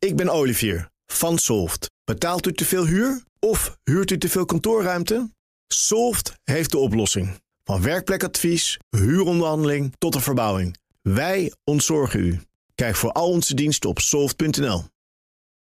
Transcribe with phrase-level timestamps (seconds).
[0.00, 1.90] Ik ben Olivier van Solft.
[2.04, 5.30] Betaalt u te veel huur of huurt u te veel kantoorruimte?
[5.66, 7.40] Solft heeft de oplossing.
[7.64, 10.76] Van werkplekadvies, huuronderhandeling tot de verbouwing.
[11.02, 12.40] Wij ontzorgen u.
[12.74, 14.84] Kijk voor al onze diensten op soft.nl.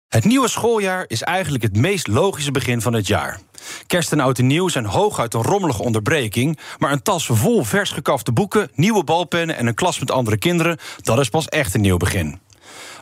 [0.09, 3.41] Het nieuwe schooljaar is eigenlijk het meest logische begin van het jaar.
[3.87, 6.59] Kerst en oud en nieuw zijn hooguit een rommelige onderbreking...
[6.79, 9.57] maar een tas vol vers gekafte boeken, nieuwe balpennen...
[9.57, 12.41] en een klas met andere kinderen, dat is pas echt een nieuw begin.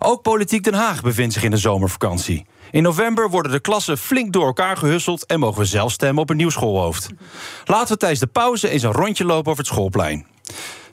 [0.02, 2.46] Ook Politiek Den Haag bevindt zich in de zomervakantie.
[2.70, 5.26] In november worden de klassen flink door elkaar gehusseld...
[5.26, 7.08] en mogen we zelf stemmen op een nieuw schoolhoofd.
[7.64, 10.26] Laten we tijdens de pauze eens een rondje lopen over het schoolplein.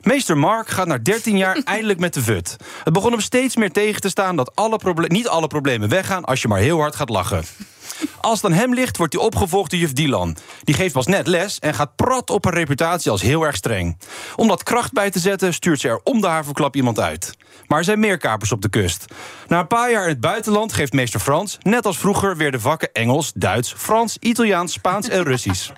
[0.01, 2.55] Meester Mark gaat na 13 jaar eindelijk met de VUT.
[2.83, 6.41] Het begon hem steeds meer tegen te staan dat alle niet alle problemen weggaan als
[6.41, 7.43] je maar heel hard gaat lachen.
[8.21, 10.37] Als het aan hem ligt, wordt hij opgevolgd door juf Dylan.
[10.63, 13.97] Die geeft pas net les en gaat prat op haar reputatie als heel erg streng.
[14.35, 17.37] Om dat kracht bij te zetten, stuurt ze er om de haverklap iemand uit.
[17.67, 19.05] Maar er zijn meer kapers op de kust.
[19.47, 21.57] Na een paar jaar in het buitenland geeft meester Frans...
[21.61, 25.69] net als vroeger weer de vakken Engels, Duits, Frans, Italiaans, Spaans en Russisch.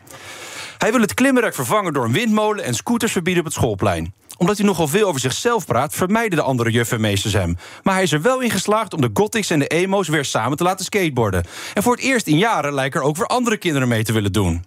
[0.77, 2.63] Hij wil het klimrek vervangen door een windmolen...
[2.63, 6.43] en scooters verbieden op het schoolplein omdat hij nogal veel over zichzelf praat, vermijden de
[6.43, 7.57] andere juffenmeesters hem.
[7.83, 10.57] Maar hij is er wel in geslaagd om de gothics en de emo's weer samen
[10.57, 11.43] te laten skateboarden.
[11.73, 14.33] En voor het eerst in jaren lijken er ook weer andere kinderen mee te willen
[14.33, 14.63] doen.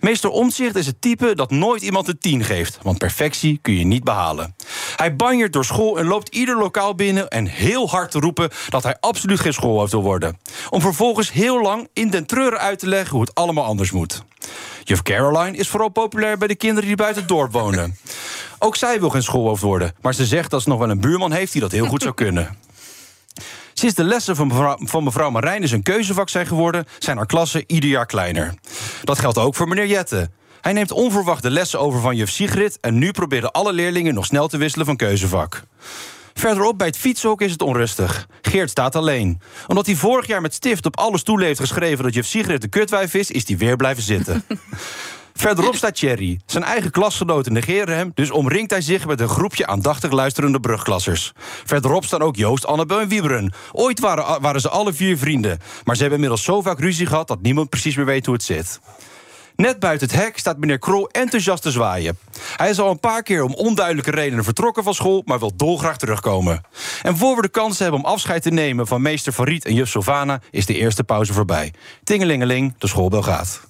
[0.00, 3.84] Meester Omtzigt is het type dat nooit iemand een 10 geeft, want perfectie kun je
[3.84, 4.56] niet behalen.
[4.96, 8.82] Hij banjert door school en loopt ieder lokaal binnen en heel hard te roepen dat
[8.82, 10.38] hij absoluut geen schoolhoofd wil worden.
[10.70, 14.22] Om vervolgens heel lang in den treuren uit te leggen hoe het allemaal anders moet.
[14.84, 17.96] Juf Caroline is vooral populair bij de kinderen die buiten het dorp wonen.
[18.64, 21.32] Ook zij wil geen schoolhoofd worden, maar ze zegt dat ze nog wel een buurman
[21.32, 22.56] heeft die dat heel goed zou kunnen.
[23.72, 27.64] Sinds de lessen van mevrouw, van mevrouw Marijn een keuzevak zijn geworden, zijn haar klassen
[27.66, 28.54] ieder jaar kleiner.
[29.04, 30.30] Dat geldt ook voor meneer Jette.
[30.60, 34.26] Hij neemt onverwacht de lessen over van juf Sigrid en nu proberen alle leerlingen nog
[34.26, 35.62] snel te wisselen van keuzevak.
[36.34, 38.26] Verderop bij het fietshok is het onrustig.
[38.42, 39.40] Geert staat alleen.
[39.66, 42.04] Omdat hij vorig jaar met stift op alle stoelen heeft geschreven...
[42.04, 44.44] dat juf Sigrid de kutwijf is, is hij weer blijven zitten.
[45.32, 46.40] Verderop staat Thierry.
[46.46, 51.32] Zijn eigen klasgenoten negeren hem, dus omringt hij zich met een groepje aandachtig luisterende brugklassers.
[51.64, 53.52] Verderop staan ook Joost, Annabel en Wieberen.
[53.72, 57.28] Ooit waren, waren ze alle vier vrienden, maar ze hebben inmiddels zo vaak ruzie gehad
[57.28, 58.80] dat niemand precies meer weet hoe het zit.
[59.56, 62.18] Net buiten het hek staat meneer Krol enthousiast te zwaaien.
[62.56, 65.22] Hij is al een paar keer om onduidelijke redenen vertrokken van school...
[65.24, 66.60] maar wil dolgraag terugkomen.
[67.02, 68.86] En voor we de kans hebben om afscheid te nemen...
[68.86, 70.40] van meester Farid en juf Sylvana...
[70.50, 71.72] is de eerste pauze voorbij.
[72.04, 73.60] Tingelingeling, de schoolbel gaat.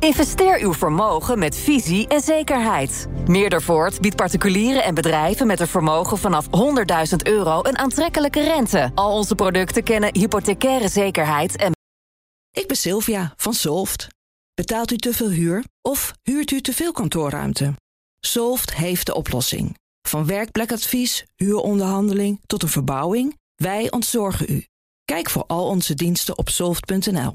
[0.00, 3.06] Investeer uw vermogen met visie en zekerheid.
[3.26, 8.90] Meerdervoort biedt particulieren en bedrijven met een vermogen vanaf 100.000 euro een aantrekkelijke rente.
[8.94, 11.72] Al onze producten kennen hypothecaire zekerheid en.
[12.50, 14.06] Ik ben Sylvia van Solft.
[14.54, 17.74] Betaalt u te veel huur of huurt u te veel kantoorruimte?
[18.20, 19.78] Solft heeft de oplossing.
[20.08, 24.66] Van werkplekadvies, huuronderhandeling tot een verbouwing, wij ontzorgen u.
[25.04, 27.32] Kijk voor al onze diensten op soft.nl.